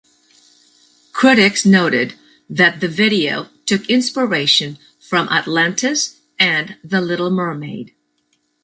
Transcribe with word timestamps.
Critics 1.13 1.63
noted 1.63 2.15
that 2.49 2.79
the 2.79 2.87
video 2.87 3.49
took 3.67 3.87
inspiration 3.87 4.79
from 4.99 5.29
Atlantis 5.29 6.15
and 6.39 6.75
The 6.83 7.01
Little 7.01 7.29
Mermaid. 7.29 7.93